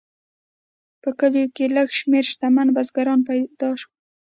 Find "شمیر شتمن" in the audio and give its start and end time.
1.99-2.67